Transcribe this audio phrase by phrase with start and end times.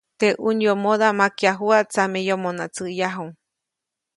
[0.19, 3.25] Teʼ ʼunyomodaʼm makyajuʼa, tsameyomona tsäʼyaju.